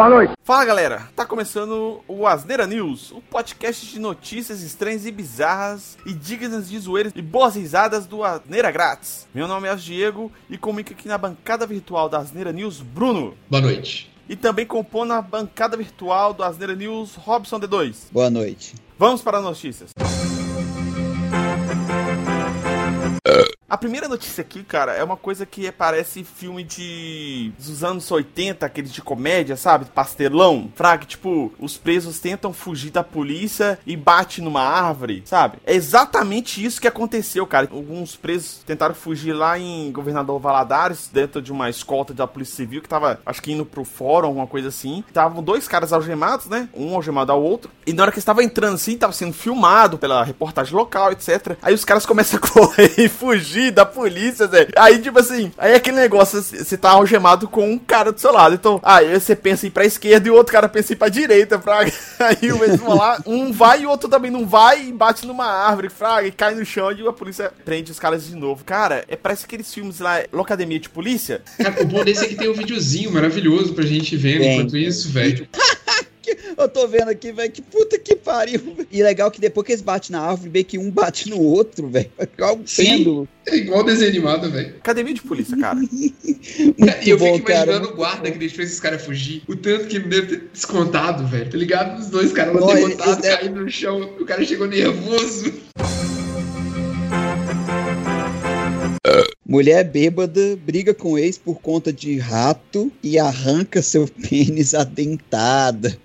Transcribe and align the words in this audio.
Boa 0.00 0.08
noite. 0.08 0.32
Fala 0.42 0.64
galera, 0.64 1.08
tá 1.14 1.26
começando 1.26 2.00
o 2.08 2.26
Asneira 2.26 2.66
News, 2.66 3.12
o 3.12 3.20
podcast 3.20 3.84
de 3.86 3.98
notícias 3.98 4.62
estranhas 4.62 5.04
e 5.04 5.12
bizarras 5.12 5.98
e 6.06 6.14
dignas 6.14 6.70
de 6.70 6.78
zoeiras 6.78 7.12
e 7.14 7.20
boas 7.20 7.54
risadas 7.54 8.06
do 8.06 8.24
Asneira 8.24 8.70
Grátis. 8.70 9.28
Meu 9.34 9.46
nome 9.46 9.68
é 9.68 9.76
Diego 9.76 10.32
e 10.48 10.56
comigo 10.56 10.92
aqui 10.92 11.06
na 11.06 11.18
bancada 11.18 11.66
virtual 11.66 12.08
da 12.08 12.16
Asneira 12.16 12.50
News, 12.50 12.80
Bruno. 12.80 13.36
Boa 13.50 13.60
noite. 13.60 14.10
E 14.26 14.34
também 14.34 14.64
compõe 14.64 15.06
na 15.06 15.20
bancada 15.20 15.76
virtual 15.76 16.32
do 16.32 16.42
Asneira 16.42 16.74
News, 16.74 17.14
Robson 17.16 17.60
D2. 17.60 18.06
Boa 18.10 18.30
noite. 18.30 18.76
Vamos 18.98 19.20
para 19.20 19.36
as 19.36 19.44
notícias. 19.44 19.90
A 23.70 23.78
primeira 23.78 24.08
notícia 24.08 24.42
aqui, 24.42 24.64
cara, 24.64 24.94
é 24.94 25.04
uma 25.04 25.16
coisa 25.16 25.46
que 25.46 25.70
parece 25.70 26.24
filme 26.24 26.64
de 26.64 27.52
dos 27.56 27.84
anos 27.84 28.10
80, 28.10 28.66
aqueles 28.66 28.92
de 28.92 29.00
comédia, 29.00 29.56
sabe? 29.56 29.84
Pastelão. 29.84 30.72
Fraga, 30.74 31.04
tipo, 31.04 31.52
os 31.56 31.76
presos 31.76 32.18
tentam 32.18 32.52
fugir 32.52 32.90
da 32.90 33.04
polícia 33.04 33.78
e 33.86 33.96
bate 33.96 34.42
numa 34.42 34.60
árvore, 34.60 35.22
sabe? 35.24 35.58
É 35.64 35.72
exatamente 35.72 36.64
isso 36.64 36.80
que 36.80 36.88
aconteceu, 36.88 37.46
cara. 37.46 37.68
Alguns 37.70 38.16
presos 38.16 38.60
tentaram 38.66 38.92
fugir 38.92 39.32
lá 39.32 39.56
em 39.56 39.92
Governador 39.92 40.40
Valadares, 40.40 41.08
dentro 41.12 41.40
de 41.40 41.52
uma 41.52 41.70
escolta 41.70 42.12
da 42.12 42.26
Polícia 42.26 42.56
Civil, 42.56 42.82
que 42.82 42.88
tava, 42.88 43.20
acho 43.24 43.40
que 43.40 43.52
indo 43.52 43.64
pro 43.64 43.84
fórum, 43.84 44.26
alguma 44.26 44.48
coisa 44.48 44.66
assim. 44.66 45.04
Estavam 45.06 45.44
dois 45.44 45.68
caras 45.68 45.92
algemados, 45.92 46.46
né? 46.46 46.68
Um 46.74 46.96
algemado 46.96 47.30
ao 47.30 47.40
outro. 47.40 47.70
E 47.86 47.92
na 47.92 48.02
hora 48.02 48.10
que 48.10 48.18
estava 48.18 48.42
entrando 48.42 48.74
assim, 48.74 48.98
tava 48.98 49.12
sendo 49.12 49.32
filmado 49.32 49.96
pela 49.96 50.24
reportagem 50.24 50.74
local, 50.74 51.12
etc. 51.12 51.56
Aí 51.62 51.72
os 51.72 51.84
caras 51.84 52.04
começam 52.04 52.40
a 52.42 52.42
correr 52.50 52.94
e 52.98 53.08
fugir 53.08 53.59
fugir 53.60 53.70
da 53.70 53.84
polícia, 53.84 54.46
Zé. 54.46 54.68
Aí, 54.76 54.98
tipo 54.98 55.18
assim, 55.18 55.52
aí 55.58 55.72
é 55.72 55.76
aquele 55.76 55.98
negócio, 55.98 56.42
você 56.42 56.76
tá 56.76 56.90
algemado 56.90 57.46
com 57.46 57.70
um 57.70 57.78
cara 57.78 58.10
do 58.10 58.20
seu 58.20 58.32
lado. 58.32 58.54
Então, 58.54 58.80
aí 58.82 59.18
você 59.18 59.36
pensa 59.36 59.66
em 59.66 59.68
ir 59.68 59.72
pra 59.72 59.84
esquerda 59.84 60.26
e 60.26 60.30
o 60.30 60.34
outro 60.34 60.52
cara 60.52 60.68
pensa 60.68 60.92
em 60.92 60.94
ir 60.94 60.98
pra 60.98 61.08
direita, 61.08 61.58
fraga. 61.58 61.92
Aí 62.20 62.52
o 62.52 62.58
mesmo 62.58 62.94
lá, 62.94 63.20
um 63.26 63.50
vai 63.50 63.82
e 63.82 63.86
o 63.86 63.90
outro 63.90 64.08
também 64.08 64.30
não 64.30 64.46
vai 64.46 64.86
e 64.86 64.92
bate 64.92 65.26
numa 65.26 65.46
árvore, 65.46 65.88
fraga, 65.88 66.28
e 66.28 66.30
cai 66.30 66.54
no 66.54 66.64
chão 66.64 66.92
e 66.92 67.06
a 67.06 67.12
polícia 67.12 67.50
prende 67.64 67.90
os 67.90 67.98
caras 67.98 68.26
de 68.26 68.34
novo. 68.34 68.64
Cara, 68.64 69.04
é 69.08 69.16
parece 69.16 69.44
aqueles 69.44 69.72
filmes 69.72 70.00
lá, 70.00 70.22
Locademia 70.32 70.78
de 70.78 70.88
Polícia. 70.88 71.42
Cara, 71.56 71.82
o 71.82 71.86
bom 71.86 72.04
desse 72.04 72.24
é 72.24 72.28
que 72.28 72.36
tem 72.36 72.48
um 72.48 72.54
videozinho 72.54 73.10
maravilhoso 73.10 73.72
pra 73.74 73.84
gente 73.84 74.16
ver 74.16 74.40
enquanto 74.42 74.76
isso, 74.76 75.08
velho. 75.10 75.48
Eu 76.60 76.68
tô 76.68 76.86
vendo 76.86 77.08
aqui, 77.08 77.32
velho, 77.32 77.50
que 77.50 77.62
puta 77.62 77.98
que 77.98 78.14
pariu. 78.14 78.60
Véio. 78.60 78.86
E 78.92 79.02
legal 79.02 79.30
que 79.30 79.40
depois 79.40 79.66
que 79.66 79.72
eles 79.72 79.80
batem 79.80 80.12
na 80.12 80.20
árvore, 80.20 80.50
bem 80.50 80.62
que 80.62 80.76
um 80.76 80.90
bate 80.90 81.30
no 81.30 81.40
outro, 81.40 81.88
velho. 81.88 82.10
Igual 82.20 82.56
um 82.56 82.64
pêndulo. 82.64 83.28
É 83.46 83.56
igual 83.56 83.82
desenho 83.82 84.10
animado, 84.10 84.50
velho. 84.50 84.74
Academia 84.76 85.14
de 85.14 85.22
polícia, 85.22 85.56
cara. 85.56 85.78
e 85.90 87.08
eu 87.08 87.18
bom, 87.18 87.34
fico 87.36 87.50
imaginando 87.50 87.80
cara. 87.80 87.92
o 87.92 87.96
guarda 87.96 88.30
que 88.30 88.38
deixou 88.38 88.62
esses 88.62 88.78
caras 88.78 89.02
fugir. 89.02 89.42
O 89.48 89.56
tanto 89.56 89.86
que 89.86 89.98
deve 89.98 90.26
ter 90.26 90.48
descontado, 90.52 91.26
velho. 91.26 91.50
Tá 91.50 91.56
ligado? 91.56 91.98
Os 91.98 92.08
dois 92.08 92.30
caras 92.30 92.54
não 92.54 92.66
ter 92.66 92.88
botado, 92.88 93.22
caindo 93.22 93.60
no 93.62 93.70
chão. 93.70 94.14
O 94.20 94.26
cara 94.26 94.44
chegou 94.44 94.66
nervoso. 94.66 95.52
Mulher 99.46 99.82
bêbada 99.84 100.56
briga 100.56 100.92
com 100.92 101.18
ex 101.18 101.38
por 101.38 101.60
conta 101.60 101.90
de 101.90 102.18
rato 102.18 102.92
e 103.02 103.18
arranca 103.18 103.80
seu 103.80 104.06
pênis 104.06 104.74
adentada 104.74 105.98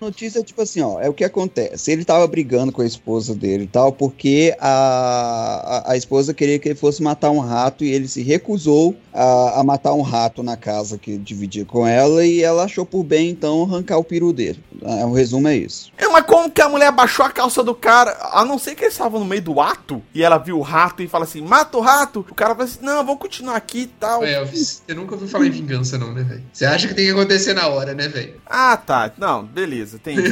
notícia 0.00 0.40
é 0.40 0.42
tipo 0.42 0.62
assim, 0.62 0.80
ó, 0.80 1.00
é 1.00 1.08
o 1.08 1.12
que 1.12 1.24
acontece. 1.24 1.90
Ele 1.90 2.04
tava 2.04 2.26
brigando 2.26 2.72
com 2.72 2.82
a 2.82 2.86
esposa 2.86 3.34
dele 3.34 3.64
e 3.64 3.66
tal, 3.66 3.92
porque 3.92 4.54
a, 4.58 5.82
a, 5.86 5.92
a, 5.92 5.96
esposa 5.96 6.32
queria 6.32 6.58
que 6.58 6.68
ele 6.68 6.74
fosse 6.74 7.02
matar 7.02 7.30
um 7.30 7.38
rato 7.38 7.84
e 7.84 7.90
ele 7.90 8.08
se 8.08 8.22
recusou 8.22 8.96
a, 9.12 9.60
a 9.60 9.64
matar 9.64 9.92
um 9.94 10.02
rato 10.02 10.42
na 10.42 10.56
casa 10.56 10.98
que 10.98 11.18
dividia 11.18 11.64
com 11.64 11.86
ela 11.86 12.24
e 12.24 12.42
ela 12.42 12.64
achou 12.64 12.86
por 12.86 13.04
bem, 13.04 13.30
então, 13.30 13.64
arrancar 13.64 13.98
o 13.98 14.04
peru 14.04 14.32
dele. 14.32 14.62
É, 14.82 15.04
o 15.04 15.12
resumo 15.12 15.48
é 15.48 15.56
isso. 15.56 15.92
É, 15.98 16.08
mas 16.08 16.24
como 16.24 16.50
que 16.50 16.62
a 16.62 16.68
mulher 16.68 16.90
baixou 16.92 17.24
a 17.24 17.30
calça 17.30 17.62
do 17.62 17.74
cara, 17.74 18.16
a 18.32 18.44
não 18.44 18.58
ser 18.58 18.74
que 18.74 18.84
eles 18.84 18.94
estavam 18.94 19.20
no 19.20 19.26
meio 19.26 19.42
do 19.42 19.60
ato 19.60 20.02
e 20.14 20.22
ela 20.22 20.38
viu 20.38 20.58
o 20.58 20.62
rato 20.62 21.02
e 21.02 21.08
fala 21.08 21.24
assim, 21.24 21.42
mata 21.42 21.76
o 21.76 21.80
rato, 21.80 22.24
o 22.28 22.34
cara 22.34 22.54
fala 22.54 22.64
assim, 22.64 22.78
não, 22.82 23.04
vamos 23.04 23.20
continuar 23.20 23.56
aqui 23.56 23.80
e 23.80 23.86
tal. 23.86 24.24
É, 24.24 24.42
você 24.44 24.94
nunca 24.94 25.14
ouviu 25.14 25.28
falar 25.28 25.46
em 25.46 25.50
vingança 25.50 25.98
não, 25.98 26.12
né, 26.12 26.22
velho? 26.22 26.42
Você 26.52 26.64
acha 26.64 26.88
que 26.88 26.94
tem 26.94 27.04
que 27.04 27.10
acontecer 27.10 27.52
na 27.52 27.68
hora, 27.68 27.94
né, 27.94 28.08
velho? 28.08 28.40
Ah, 28.46 28.76
tá. 28.76 29.12
Não, 29.18 29.44
beleza 29.44 29.89
beleza, 29.98 29.98
entendi. 29.98 30.30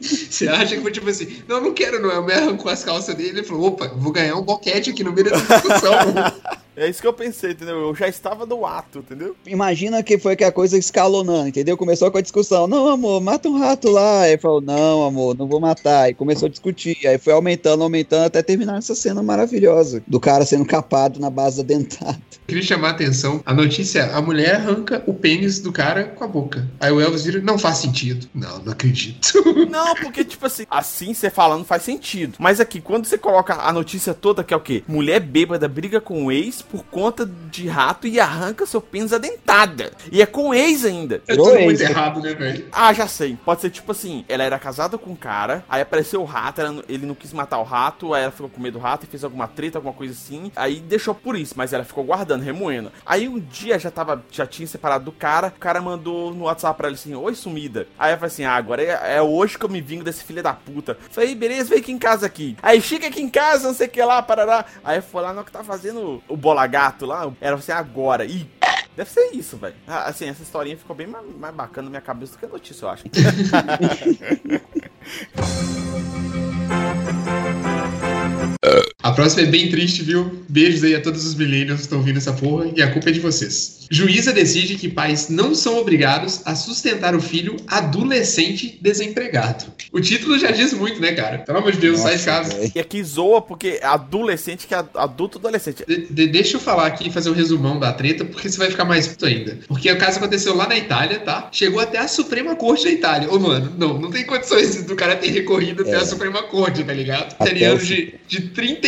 Você 0.00 0.48
acha 0.48 0.74
que 0.76 0.82
foi 0.82 0.90
tipo 0.90 1.08
assim, 1.08 1.42
não, 1.46 1.60
não 1.60 1.74
quero, 1.74 2.00
não. 2.00 2.10
Eu 2.10 2.24
me 2.24 2.32
arrancou 2.32 2.70
as 2.70 2.84
calças 2.84 3.14
dele 3.14 3.40
e 3.40 3.44
falou, 3.44 3.68
opa, 3.68 3.88
vou 3.88 4.12
ganhar 4.12 4.36
um 4.36 4.42
boquete 4.42 4.90
aqui 4.90 5.04
no 5.04 5.12
meio 5.12 5.30
dessa 5.30 5.60
discussão. 5.60 5.92
É 6.80 6.88
isso 6.88 7.02
que 7.02 7.06
eu 7.06 7.12
pensei, 7.12 7.50
entendeu? 7.50 7.78
Eu 7.78 7.94
já 7.94 8.08
estava 8.08 8.46
no 8.46 8.64
ato, 8.64 9.00
entendeu? 9.00 9.36
Imagina 9.46 10.02
que 10.02 10.18
foi 10.18 10.34
que 10.34 10.42
a 10.42 10.50
coisa 10.50 10.78
escalonando, 10.78 11.48
entendeu? 11.48 11.76
Começou 11.76 12.10
com 12.10 12.16
a 12.16 12.22
discussão. 12.22 12.66
Não, 12.66 12.88
amor, 12.88 13.20
mata 13.20 13.50
um 13.50 13.58
rato 13.58 13.90
lá. 13.90 14.22
Aí 14.22 14.38
falou, 14.38 14.62
não, 14.62 15.04
amor, 15.04 15.36
não 15.36 15.46
vou 15.46 15.60
matar. 15.60 16.04
Aí 16.04 16.14
começou 16.14 16.46
a 16.46 16.50
discutir. 16.50 17.06
Aí 17.06 17.18
foi 17.18 17.34
aumentando, 17.34 17.82
aumentando, 17.82 18.24
até 18.24 18.42
terminar 18.42 18.78
essa 18.78 18.94
cena 18.94 19.22
maravilhosa. 19.22 20.02
Do 20.06 20.18
cara 20.18 20.46
sendo 20.46 20.64
capado 20.64 21.20
na 21.20 21.28
base 21.28 21.58
da 21.58 21.62
dentada. 21.62 22.18
Queria 22.48 22.62
chamar 22.62 22.88
a 22.88 22.90
atenção. 22.92 23.42
A 23.44 23.52
notícia 23.52 24.06
a 24.16 24.22
mulher 24.22 24.56
arranca 24.56 25.04
o 25.06 25.12
pênis 25.12 25.60
do 25.60 25.70
cara 25.70 26.04
com 26.04 26.24
a 26.24 26.26
boca. 26.26 26.66
Aí 26.80 26.90
o 26.90 26.98
Elvis 26.98 27.24
vira, 27.24 27.42
não 27.42 27.58
faz 27.58 27.76
sentido. 27.76 28.26
Não, 28.34 28.58
não 28.60 28.72
acredito. 28.72 29.30
Não, 29.70 29.94
porque, 29.94 30.24
tipo 30.24 30.46
assim, 30.46 30.64
assim 30.68 31.14
você 31.14 31.30
falando 31.30 31.64
faz 31.64 31.82
sentido. 31.82 32.34
Mas 32.38 32.58
aqui, 32.58 32.80
quando 32.80 33.04
você 33.04 33.18
coloca 33.18 33.54
a 33.54 33.72
notícia 33.72 34.14
toda, 34.14 34.42
que 34.42 34.54
é 34.54 34.56
o 34.56 34.60
quê? 34.60 34.82
Mulher 34.88 35.20
bêbada 35.20 35.68
briga 35.68 36.00
com 36.00 36.24
o 36.24 36.32
ex 36.32 36.62
por 36.70 36.84
conta 36.84 37.26
de 37.26 37.68
rato 37.68 38.06
e 38.06 38.20
arranca 38.20 38.66
seu 38.66 38.80
pênis 38.80 39.12
adentada. 39.12 39.92
E 40.10 40.22
é 40.22 40.26
com 40.26 40.54
ex 40.54 40.84
ainda. 40.84 41.22
É 41.26 41.36
tudo 41.36 41.58
muito 41.60 41.80
errado, 41.82 42.20
né, 42.20 42.34
velho? 42.34 42.68
Ah, 42.72 42.92
já 42.92 43.06
sei. 43.06 43.36
Pode 43.44 43.60
ser 43.60 43.70
tipo 43.70 43.92
assim: 43.92 44.24
ela 44.28 44.44
era 44.44 44.58
casada 44.58 44.96
com 44.96 45.10
um 45.10 45.16
cara, 45.16 45.64
aí 45.68 45.82
apareceu 45.82 46.22
o 46.22 46.24
rato, 46.24 46.60
ela, 46.60 46.84
ele 46.88 47.06
não 47.06 47.14
quis 47.14 47.32
matar 47.32 47.58
o 47.58 47.64
rato, 47.64 48.14
aí 48.14 48.22
ela 48.22 48.32
ficou 48.32 48.48
com 48.48 48.60
medo 48.60 48.78
do 48.78 48.78
rato 48.78 49.04
e 49.04 49.08
fez 49.08 49.24
alguma 49.24 49.48
treta, 49.48 49.78
alguma 49.78 49.94
coisa 49.94 50.12
assim. 50.12 50.52
Aí 50.54 50.80
deixou 50.80 51.14
por 51.14 51.36
isso, 51.36 51.54
mas 51.56 51.72
ela 51.72 51.84
ficou 51.84 52.04
guardando, 52.04 52.42
remoendo. 52.42 52.92
Aí 53.04 53.28
um 53.28 53.38
dia 53.38 53.78
já 53.78 53.90
tava, 53.90 54.24
já 54.30 54.46
tinha 54.46 54.66
separado 54.66 55.04
do 55.04 55.12
cara, 55.12 55.48
o 55.48 55.60
cara 55.60 55.80
mandou 55.80 56.32
no 56.32 56.44
WhatsApp 56.44 56.76
pra 56.76 56.88
ela 56.88 56.94
assim: 56.94 57.14
Oi, 57.14 57.34
sumida. 57.34 57.86
Aí 57.98 58.10
ela 58.10 58.18
falou 58.18 58.28
assim: 58.28 58.44
Ah, 58.44 58.54
agora 58.54 58.82
é, 58.82 59.16
é 59.16 59.22
hoje 59.22 59.58
que 59.58 59.64
eu 59.64 59.68
me 59.68 59.80
vingo 59.80 60.04
desse 60.04 60.24
filho 60.24 60.42
da 60.42 60.52
puta. 60.52 60.96
Falei, 61.10 61.34
beleza, 61.34 61.70
vem 61.70 61.78
aqui 61.78 61.92
em 61.92 61.98
casa 61.98 62.26
aqui. 62.26 62.56
Aí 62.62 62.80
chega 62.80 63.08
aqui 63.08 63.20
em 63.20 63.28
casa, 63.28 63.68
não 63.68 63.74
sei 63.74 63.86
o 63.86 63.90
que 63.90 64.02
lá, 64.02 64.22
parará. 64.22 64.64
Aí 64.84 65.00
foi 65.00 65.22
lá 65.22 65.32
no 65.32 65.44
que 65.44 65.52
tá 65.52 65.64
fazendo 65.64 66.22
o 66.28 66.36
bola 66.50 66.66
gato 66.66 67.06
lá, 67.06 67.32
era 67.40 67.54
assim, 67.54 67.72
agora. 67.72 68.24
E 68.24 68.50
deve 68.96 69.08
ser 69.08 69.30
isso, 69.32 69.56
velho. 69.56 69.76
Ah, 69.86 70.08
assim, 70.08 70.28
essa 70.28 70.42
historinha 70.42 70.76
ficou 70.76 70.96
bem 70.96 71.06
mais, 71.06 71.24
mais 71.36 71.54
bacana 71.54 71.84
na 71.84 71.90
minha 71.90 72.02
cabeça 72.02 72.32
do 72.32 72.38
que 72.38 72.46
a 72.46 72.48
notícia, 72.48 72.84
eu 72.84 72.90
acho. 72.90 73.04
A 79.02 79.12
próxima 79.12 79.42
é 79.42 79.46
bem 79.46 79.70
triste, 79.70 80.02
viu? 80.02 80.44
Beijos 80.48 80.84
aí 80.84 80.94
a 80.94 81.00
todos 81.00 81.24
os 81.24 81.34
millennials 81.34 81.80
que 81.80 81.86
estão 81.86 81.98
ouvindo 81.98 82.18
essa 82.18 82.32
porra 82.32 82.70
e 82.76 82.82
a 82.82 82.90
culpa 82.92 83.08
é 83.08 83.12
de 83.12 83.20
vocês. 83.20 83.80
Juíza 83.90 84.32
decide 84.32 84.76
que 84.76 84.88
pais 84.88 85.28
não 85.28 85.52
são 85.52 85.78
obrigados 85.78 86.42
a 86.44 86.54
sustentar 86.54 87.12
o 87.14 87.20
filho 87.20 87.56
adolescente 87.66 88.78
desempregado. 88.80 89.64
O 89.92 90.00
título 90.00 90.38
já 90.38 90.52
diz 90.52 90.72
muito, 90.72 91.00
né, 91.00 91.12
cara? 91.12 91.38
Pelo 91.38 91.58
amor 91.58 91.72
de 91.72 91.78
Deus, 91.78 91.98
Nossa, 91.98 92.16
sai 92.16 92.18
de 92.18 92.24
casa. 92.24 92.72
E 92.72 92.78
aqui 92.78 93.02
zoa 93.02 93.42
porque 93.42 93.80
adolescente 93.82 94.68
que 94.68 94.74
é 94.74 94.84
adulto 94.94 95.38
adolescente. 95.38 95.84
De, 95.88 96.06
de, 96.06 96.28
deixa 96.28 96.56
eu 96.56 96.60
falar 96.60 96.86
aqui 96.86 97.08
e 97.08 97.10
fazer 97.10 97.30
um 97.30 97.34
resumão 97.34 97.80
da 97.80 97.92
treta, 97.92 98.24
porque 98.24 98.48
você 98.48 98.58
vai 98.58 98.70
ficar 98.70 98.84
mais 98.84 99.08
puto 99.08 99.26
ainda. 99.26 99.58
Porque 99.66 99.90
o 99.90 99.98
caso 99.98 100.18
aconteceu 100.18 100.54
lá 100.54 100.68
na 100.68 100.76
Itália, 100.76 101.18
tá? 101.18 101.48
Chegou 101.50 101.80
até 101.80 101.98
a 101.98 102.06
Suprema 102.06 102.54
Corte 102.54 102.84
da 102.84 102.90
Itália. 102.92 103.28
Ô, 103.28 103.40
mano, 103.40 103.74
não, 103.76 103.98
não 103.98 104.10
tem 104.10 104.24
condições 104.24 104.84
do 104.84 104.94
cara 104.94 105.16
ter 105.16 105.30
recorrido 105.30 105.82
até 105.82 105.96
a 105.96 106.02
é. 106.02 106.04
Suprema 106.04 106.44
Corte, 106.44 106.84
tá 106.84 106.92
ligado? 106.92 107.32
Italiano 107.32 107.80
de, 107.80 108.14
de 108.28 108.40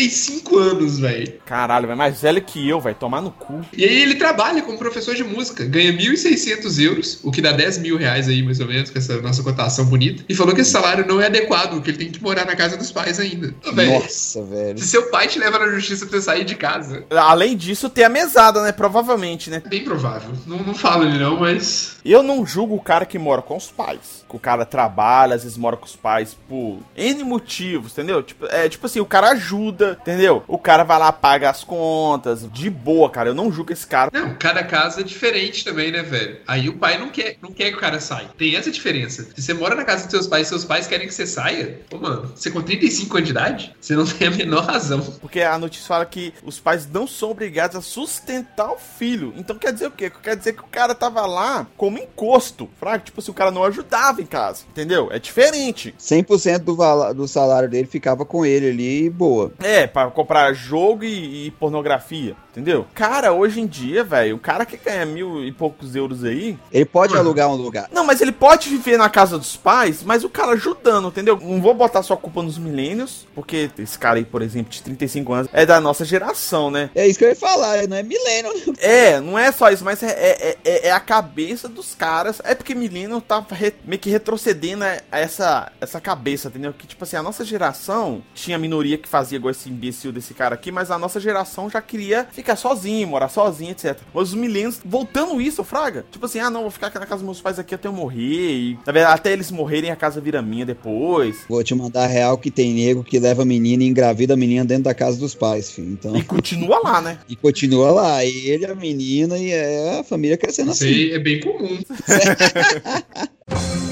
35 0.03 0.59
anos, 0.59 0.99
velho. 0.99 1.35
Caralho, 1.47 1.91
é 1.91 1.95
mais 1.95 2.21
velho 2.21 2.43
que 2.43 2.69
eu, 2.69 2.81
vai 2.81 2.95
tomar 2.95 3.21
no 3.21 3.31
cu. 3.31 3.61
E 3.73 3.85
aí 3.85 4.03
ele 4.03 4.17
trabalha 4.17 4.63
como 4.63 4.79
professor 4.79 5.15
de 5.15 5.23
música, 5.23 5.65
ganha 5.65 5.93
1.600 5.93 6.83
euros, 6.83 7.21
o 7.23 7.31
que 7.31 7.41
dá 7.41 7.53
10 7.53 7.79
mil 7.79 7.97
reais 7.97 8.29
aí, 8.29 8.43
mais 8.43 8.59
ou 8.61 8.67
menos, 8.67 8.91
com 8.91 8.99
essa 8.99 9.21
nossa 9.21 9.43
cotação 9.43 9.85
bonita. 9.85 10.25
E 10.29 10.35
falou 10.35 10.55
que 10.55 10.61
esse 10.61 10.71
salário 10.71 11.07
não 11.07 11.21
é 11.21 11.27
adequado, 11.27 11.81
que 11.83 11.91
ele 11.91 11.99
tem 11.99 12.11
que 12.11 12.23
morar 12.23 12.45
na 12.45 12.57
casa 12.57 12.77
dos 12.77 12.91
pais 12.91 13.21
ainda. 13.21 13.55
Véio, 13.73 13.93
Nossa, 13.93 14.43
velho. 14.43 14.79
Se 14.79 14.89
seu 14.89 15.11
pai 15.11 15.29
te 15.29 15.39
leva 15.39 15.59
na 15.59 15.69
justiça 15.69 16.07
pra 16.07 16.19
você 16.19 16.25
sair 16.25 16.45
de 16.45 16.55
casa. 16.57 17.05
Além 17.11 17.57
disso, 17.57 17.89
tem 17.89 18.05
a 18.05 18.09
mesada, 18.09 18.63
né? 18.63 18.73
Provavelmente, 18.73 19.51
né? 19.51 19.63
Bem 19.67 19.85
provável. 19.85 20.31
Não, 20.47 20.59
não 20.59 20.75
falo 20.75 21.05
ele 21.05 21.19
não, 21.19 21.39
mas 21.39 21.97
Eu 22.05 22.23
não 22.23 22.45
julgo 22.45 22.75
o 22.75 22.81
cara 22.81 23.07
que 23.07 23.19
mora 23.19 23.43
com 23.43 23.57
os 23.57 23.71
pais. 23.71 24.25
Que 24.29 24.37
o 24.37 24.41
cara 24.41 24.65
trabalha, 24.65 25.35
às 25.35 25.43
vezes 25.43 25.59
mora 25.59 25.77
com 25.77 25.87
os 25.87 25.97
pais 25.97 26.37
por 26.49 26.79
N 26.97 27.25
motivos, 27.25 27.93
entendeu? 27.93 28.23
Tipo, 28.23 28.47
é 28.47 28.69
tipo 28.69 28.87
assim, 28.87 29.01
o 29.01 29.07
cara 29.07 29.31
ajuda, 29.31 29.92
entendeu? 29.93 30.43
O 30.47 30.59
cara 30.59 30.85
vai 30.85 30.99
lá, 30.99 31.13
paga 31.13 31.51
as 31.51 31.65
contas, 31.65 32.49
de 32.51 32.71
boa, 32.71 33.11
cara. 33.11 33.31
Eu 33.31 33.35
não 33.35 33.53
julgo 33.53 33.73
esse 33.73 33.87
cara. 33.87 34.11
Não, 34.13 34.35
cada 34.35 34.63
casa 34.65 35.01
é 35.01 35.05
diferente 35.05 35.65
também, 35.65 35.91
né, 35.91 36.03
velho? 36.03 36.39
Aí 36.47 36.69
o 36.69 36.79
pai 36.79 36.99
não 36.99 37.09
quer, 37.11 37.37
não 37.41 37.53
quer 37.53 37.71
que 37.71 37.77
o 37.77 37.81
cara 37.81 38.01
saia. 38.01 38.29
Tem 38.37 38.57
essa 38.57 38.71
diferença. 38.71 39.29
Se 39.35 39.43
você 39.43 39.55
mora 39.55 39.75
na 39.75 39.85
casa 39.85 40.03
dos 40.05 40.11
seus 40.11 40.27
pais 40.27 40.47
e 40.47 40.51
seus 40.51 40.65
pais 40.65 40.87
querem 40.87 41.07
que 41.07 41.15
você 41.15 41.27
saia, 41.27 41.81
pô, 41.89 41.99
mano, 41.99 42.33
você 42.35 42.51
com 42.51 42.63
35 42.63 43.17
anos 43.17 43.27
de 43.27 43.33
idade, 43.33 43.77
você 43.81 43.95
não 43.95 44.05
tem 44.05 44.29
a 44.29 44.31
menor 44.31 44.65
razão. 44.65 45.01
Porque 45.21 45.41
a 45.41 45.59
notícia 45.59 45.87
fala 45.87 46.07
que 46.07 46.33
os 46.45 46.59
pais 46.59 46.89
não 46.89 47.07
são 47.07 47.31
obrigados 47.31 47.77
a 47.77 47.83
sustentar 47.83 48.71
o 48.73 48.79
filho. 48.79 49.33
Então 49.37 49.57
quer 49.57 49.73
dizer 49.73 49.87
o 49.87 49.91
quê? 49.91 50.11
Quer 50.23 50.37
dizer 50.37 50.55
que 50.55 50.63
o 50.63 50.67
cara 50.67 50.95
tava 50.95 51.27
lá 51.27 51.67
como 51.77 51.99
encosto. 51.99 52.69
Fraco, 52.79 53.05
tipo 53.05 53.21
assim, 53.21 53.31
o 53.31 53.35
cara 53.35 53.51
não 53.51 53.65
ajudava 53.65 54.21
em 54.21 54.27
casa. 54.27 54.65
Entendeu? 54.71 55.09
É 55.11 55.19
diferente. 55.19 55.95
100% 55.99 56.59
do, 56.59 57.15
do 57.15 57.29
salário 57.29 57.69
dele 57.69 57.87
ficava 57.87 58.25
com 58.25 58.45
ele 58.45 58.69
ali 58.71 59.05
e 59.05 59.11
boa. 59.11 59.53
É, 59.63 59.82
pra 59.89 60.11
comprar 60.11 60.53
jogo 60.53 61.05
e, 61.05 61.47
e 61.47 61.51
pornografia. 61.53 62.37
Entendeu? 62.53 62.87
Cara, 62.95 63.33
hoje 63.33 63.61
em 63.63 63.67
dia, 63.67 64.05
velho, 64.05 64.37
o 64.37 64.39
cara 64.39 64.67
que 64.67 64.77
ganha 64.77 65.07
mil 65.07 65.43
e 65.43 65.51
poucos 65.51 65.97
euros 65.97 66.23
aí. 66.23 66.59
Ele 66.71 66.85
pode 66.85 67.17
alugar 67.17 67.49
um 67.49 67.55
lugar. 67.55 67.89
Não, 67.91 68.05
mas 68.05 68.21
ele 68.21 68.31
pode 68.33 68.69
viver 68.69 68.99
na 68.99 69.09
casa 69.09 69.39
dos 69.39 69.57
pais, 69.57 70.03
mas 70.03 70.23
o 70.23 70.29
cara 70.29 70.53
ajudando, 70.53 71.09
entendeu? 71.09 71.39
Não 71.43 71.63
vou 71.63 71.73
botar 71.73 72.03
só 72.03 72.13
a 72.13 72.17
culpa 72.19 72.43
nos 72.43 72.59
milênios, 72.59 73.27
porque 73.35 73.71
esse 73.79 73.99
cara 73.99 74.19
aí, 74.19 74.25
por 74.27 74.43
exemplo, 74.43 74.71
de 74.71 74.83
35 74.83 75.33
anos, 75.33 75.49
é 75.51 75.65
da 75.65 75.81
nossa 75.81 76.05
geração, 76.05 76.71
né? 76.71 76.91
É 76.95 77.07
isso 77.07 77.19
que 77.19 77.25
eu 77.25 77.31
ia 77.31 77.37
falar, 77.37 77.89
não 77.89 77.97
é 77.97 78.03
milênio. 78.03 78.53
É, 78.79 79.21
não 79.21 79.39
é 79.39 79.51
só 79.53 79.71
isso, 79.71 79.85
mas 79.85 80.03
é, 80.03 80.09
é, 80.11 80.57
é- 80.65 80.89
é 80.89 80.93
a 80.93 81.01
cabeça 81.01 81.69
dos 81.69 81.95
caras. 81.95 82.41
É 82.45 82.55
porque 82.55 82.75
Millennium 82.75 83.21
tá 83.21 83.43
re- 83.51 83.73
meio 83.85 83.99
que 84.01 84.11
retrocedendo 84.11 84.85
a 84.85 84.99
essa, 85.19 85.71
essa 85.81 86.01
cabeça, 86.01 86.49
entendeu? 86.49 86.73
Que, 86.77 86.87
tipo 86.87 87.05
assim, 87.05 87.17
a 87.17 87.23
nossa 87.23 87.45
geração 87.45 88.23
tinha 88.35 88.59
minoria 88.59 88.99
que 88.99 89.09
fazia 89.09 89.37
igual 89.37 89.51
esse 89.53 89.71
imbecil 89.73 90.13
desse 90.13 90.35
cara 90.35 90.55
aqui, 90.55 90.71
mas 90.71 90.91
a 90.91 90.99
nossa 90.99 91.19
geração 91.21 91.69
já 91.71 91.81
queria 91.83 92.27
ficar 92.33 92.57
sozinho, 92.57 93.09
morar 93.09 93.29
sozinho, 93.29 93.71
etc. 93.73 93.99
Mas 94.15 94.29
os 94.29 94.35
milênios, 94.35 94.81
voltando 94.85 95.41
isso, 95.41 95.65
Fraga, 95.65 96.05
tipo 96.11 96.25
assim, 96.27 96.39
ah, 96.39 96.51
não, 96.51 96.63
vou 96.63 96.71
ficar 96.71 96.87
na 96.95 97.01
casa 97.07 97.17
dos 97.17 97.23
meus 97.25 97.41
pais 97.41 97.59
aqui 97.59 97.75
até 97.75 97.89
eu 97.89 97.93
morrer. 97.93 98.53
E, 98.53 98.79
na 98.87 98.93
verdade, 98.93 99.15
até 99.15 99.33
eles 99.33 99.51
morrerem, 99.51 99.91
a 99.91 99.97
casa 99.97 100.21
vira 100.21 100.41
minha 100.43 100.65
depois. 100.67 101.45
Vou 101.49 101.63
te 101.65 101.75
mandar 101.75 102.07
real 102.07 102.39
que 102.39 102.51
tem 102.51 102.73
nego 102.73 103.03
que 103.05 103.19
leva 103.19 103.43
a 103.43 103.45
menina 103.45 103.83
e 103.83 103.87
engravida 103.89 104.35
a 104.35 104.37
menina 104.37 104.65
dentro 104.65 104.85
da 104.85 104.95
casa 104.95 105.19
dos 105.19 105.35
pais, 105.35 105.71
filho. 105.71 105.91
Então, 105.93 106.17
E 106.17 106.23
continua 106.23 106.79
lá, 106.83 107.01
né? 107.01 107.19
e 107.29 107.35
continua 107.37 107.91
lá, 107.91 108.25
ele, 108.25 108.65
a 108.67 108.75
menina 108.75 109.39
e 109.39 109.51
é 109.51 110.01
a 110.01 110.05
família 110.05 110.37
crescendo 110.37 110.73
Isso 110.73 110.85
assim. 110.85 110.93
aí 110.95 111.13
é 111.13 111.19
bem 111.19 111.41
comum. 111.41 111.79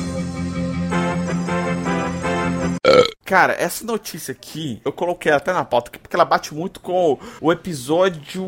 Cara, 3.30 3.54
essa 3.56 3.84
notícia 3.84 4.32
aqui, 4.32 4.82
eu 4.84 4.90
coloquei 4.90 5.30
até 5.30 5.52
na 5.52 5.64
pauta 5.64 5.92
porque 6.02 6.16
ela 6.16 6.24
bate 6.24 6.52
muito 6.52 6.80
com 6.80 7.16
o 7.40 7.52
episódio 7.52 8.44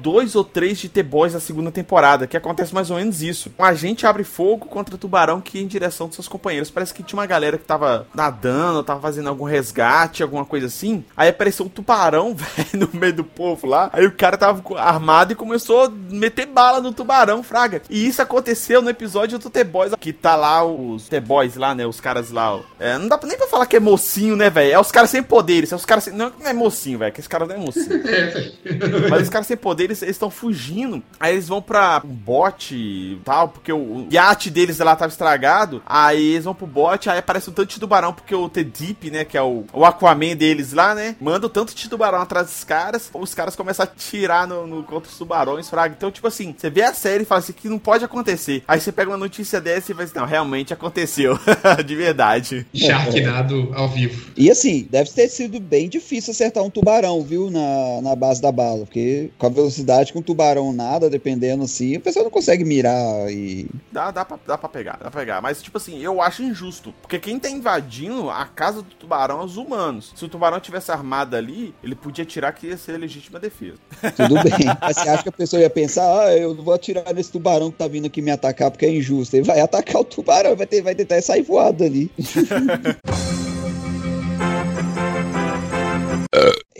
2 0.00 0.34
ou 0.34 0.42
3 0.42 0.78
de 0.78 0.88
The 0.88 1.02
Boys 1.02 1.34
da 1.34 1.38
segunda 1.38 1.70
temporada, 1.70 2.26
que 2.26 2.34
acontece 2.34 2.72
mais 2.72 2.90
ou 2.90 2.96
menos 2.96 3.20
isso. 3.20 3.52
Um 3.58 3.62
agente 3.62 4.06
abre 4.06 4.24
fogo 4.24 4.64
contra 4.64 4.94
o 4.94 4.98
tubarão 4.98 5.38
que 5.42 5.58
ia 5.58 5.64
em 5.64 5.66
direção 5.66 6.06
dos 6.06 6.16
seus 6.16 6.28
companheiros. 6.28 6.70
Parece 6.70 6.94
que 6.94 7.02
tinha 7.02 7.18
uma 7.18 7.26
galera 7.26 7.58
que 7.58 7.66
tava 7.66 8.06
nadando, 8.14 8.82
tava 8.82 9.02
fazendo 9.02 9.28
algum 9.28 9.44
resgate, 9.44 10.22
alguma 10.22 10.46
coisa 10.46 10.68
assim. 10.68 11.04
Aí 11.14 11.28
apareceu 11.28 11.66
um 11.66 11.68
tubarão, 11.68 12.32
velho, 12.56 12.88
no 12.90 12.98
meio 12.98 13.12
do 13.12 13.24
povo 13.24 13.66
lá. 13.66 13.90
Aí 13.92 14.06
o 14.06 14.12
cara 14.12 14.38
tava 14.38 14.62
armado 14.78 15.34
e 15.34 15.36
começou 15.36 15.84
a 15.84 15.88
meter 15.90 16.46
bala 16.46 16.80
no 16.80 16.90
tubarão, 16.90 17.42
fraga. 17.42 17.82
E 17.90 18.06
isso 18.06 18.22
aconteceu 18.22 18.80
no 18.80 18.88
episódio 18.88 19.38
do 19.38 19.50
The 19.50 19.62
Boys, 19.62 19.92
que 20.00 20.14
tá 20.14 20.36
lá 20.36 20.64
os 20.64 21.06
The 21.06 21.20
Boys 21.20 21.56
lá, 21.56 21.74
né, 21.74 21.86
os 21.86 22.00
caras 22.00 22.30
lá. 22.30 22.58
É, 22.80 22.96
não 22.96 23.08
dá 23.08 23.20
nem 23.22 23.36
pra 23.36 23.46
falar 23.46 23.66
que 23.66 23.76
é 23.76 23.80
mocinho, 24.06 24.36
né, 24.36 24.48
velho? 24.48 24.72
É 24.72 24.80
os 24.80 24.92
caras 24.92 25.10
sem 25.10 25.22
poderes, 25.22 25.72
é 25.72 25.76
os 25.76 25.84
caras 25.84 26.04
sem... 26.04 26.14
Não, 26.14 26.32
não 26.38 26.46
é 26.48 26.52
mocinho, 26.52 26.98
velho, 27.00 27.12
que 27.12 27.20
esse 27.20 27.28
cara 27.28 27.44
não 27.44 27.54
é 27.54 27.58
mocinho. 27.58 27.86
É. 28.16 29.08
Mas 29.10 29.22
os 29.22 29.28
caras 29.28 29.46
sem 29.46 29.56
poderes, 29.56 30.00
eles 30.02 30.14
estão 30.14 30.30
fugindo. 30.30 31.02
Aí 31.18 31.34
eles 31.34 31.48
vão 31.48 31.60
pra 31.60 32.00
um 32.04 32.08
bote 32.08 32.74
e 32.74 33.20
tal, 33.24 33.48
porque 33.48 33.72
o, 33.72 33.76
o 33.76 34.08
iate 34.10 34.48
deles 34.48 34.78
lá 34.78 34.94
tava 34.94 35.10
estragado. 35.10 35.82
Aí 35.84 36.32
eles 36.34 36.44
vão 36.44 36.54
pro 36.54 36.66
bote, 36.66 37.10
aí 37.10 37.18
aparece 37.18 37.50
um 37.50 37.52
tanto 37.52 37.70
de 37.70 37.80
tubarão, 37.80 38.12
porque 38.12 38.34
o 38.34 38.48
T-Deep, 38.48 39.10
né, 39.10 39.24
que 39.24 39.36
é 39.36 39.42
o, 39.42 39.64
o 39.72 39.84
Aquaman 39.84 40.36
deles 40.36 40.72
lá, 40.72 40.94
né, 40.94 41.16
manda 41.20 41.46
um 41.46 41.50
tanto 41.50 41.74
de 41.74 41.88
tubarão 41.88 42.20
atrás 42.20 42.46
dos 42.46 42.64
caras. 42.64 43.10
Os 43.12 43.34
caras 43.34 43.56
começam 43.56 43.84
a 43.84 43.86
tirar 43.86 44.46
no, 44.46 44.66
no 44.66 44.82
contra 44.82 45.10
os 45.10 45.18
tubarões, 45.18 45.68
fraga. 45.68 45.94
Então, 45.96 46.10
tipo 46.10 46.26
assim, 46.26 46.54
você 46.56 46.70
vê 46.70 46.82
a 46.82 46.94
série 46.94 47.22
e 47.22 47.26
fala 47.26 47.40
assim, 47.40 47.52
que 47.52 47.68
não 47.68 47.78
pode 47.78 48.04
acontecer. 48.04 48.62
Aí 48.68 48.80
você 48.80 48.92
pega 48.92 49.10
uma 49.10 49.16
notícia 49.16 49.60
dessa 49.60 49.90
e 49.90 49.94
vai 49.94 50.04
assim, 50.04 50.18
não, 50.18 50.26
realmente 50.26 50.72
aconteceu. 50.72 51.38
de 51.84 51.96
verdade. 51.96 52.66
Sharknado 52.74 53.72
ao 53.74 53.88
vivo. 53.96 54.30
E 54.36 54.50
assim, 54.50 54.86
deve 54.90 55.10
ter 55.10 55.28
sido 55.28 55.58
bem 55.58 55.88
difícil 55.88 56.32
acertar 56.32 56.62
um 56.62 56.70
tubarão, 56.70 57.22
viu, 57.22 57.50
na, 57.50 58.00
na 58.02 58.14
base 58.14 58.40
da 58.40 58.52
bala. 58.52 58.84
Porque 58.84 59.30
com 59.38 59.46
a 59.46 59.50
velocidade 59.50 60.12
que 60.12 60.18
um 60.18 60.22
tubarão 60.22 60.72
nada, 60.72 61.08
dependendo 61.08 61.64
assim, 61.64 61.96
a 61.96 62.00
pessoa 62.00 62.24
não 62.24 62.30
consegue 62.30 62.64
mirar 62.64 63.30
e. 63.30 63.66
Dá, 63.90 64.10
dá, 64.10 64.24
pra, 64.24 64.38
dá 64.46 64.58
pra 64.58 64.68
pegar, 64.68 64.92
dá 64.92 65.10
pra 65.10 65.20
pegar. 65.20 65.40
Mas, 65.40 65.62
tipo 65.62 65.78
assim, 65.78 66.00
eu 66.02 66.20
acho 66.20 66.42
injusto. 66.42 66.94
Porque 67.00 67.18
quem 67.18 67.38
tá 67.38 67.48
invadindo 67.48 68.30
a 68.30 68.44
casa 68.46 68.82
do 68.82 68.90
tubarão 68.94 69.40
é 69.40 69.44
os 69.44 69.56
humanos. 69.56 70.12
Se 70.14 70.24
o 70.24 70.28
tubarão 70.28 70.60
tivesse 70.60 70.92
armado 70.92 71.36
ali, 71.36 71.74
ele 71.82 71.94
podia 71.94 72.24
tirar 72.24 72.52
que 72.52 72.66
ia 72.66 72.76
ser 72.76 72.98
legítima 72.98 73.38
defesa. 73.38 73.78
Tudo 74.16 74.34
bem. 74.44 74.66
Mas 74.80 74.96
você 74.96 75.08
acha 75.08 75.22
que 75.22 75.28
a 75.28 75.32
pessoa 75.32 75.62
ia 75.62 75.70
pensar, 75.70 76.26
ah, 76.26 76.36
eu 76.36 76.54
não 76.54 76.62
vou 76.62 76.74
atirar 76.74 77.14
nesse 77.14 77.32
tubarão 77.32 77.70
que 77.70 77.78
tá 77.78 77.88
vindo 77.88 78.06
aqui 78.06 78.20
me 78.20 78.30
atacar 78.30 78.70
porque 78.70 78.86
é 78.86 78.94
injusto. 78.94 79.36
Ele 79.36 79.44
vai 79.44 79.60
atacar 79.60 80.00
o 80.00 80.04
tubarão, 80.04 80.54
vai, 80.56 80.66
ter, 80.66 80.82
vai 80.82 80.94
tentar 80.94 81.20
sair 81.22 81.42
voado 81.42 81.84
ali. 81.84 82.10